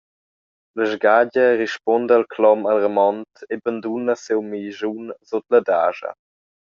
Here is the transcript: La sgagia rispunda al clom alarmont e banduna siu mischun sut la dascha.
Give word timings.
La 0.79 0.85
sgagia 0.93 1.43
rispunda 1.59 2.17
al 2.19 2.25
clom 2.33 2.61
alarmont 2.71 3.33
e 3.53 3.55
banduna 3.63 4.13
siu 4.23 4.41
mischun 4.51 5.05
sut 5.29 5.45
la 5.51 5.59
dascha. 5.69 6.09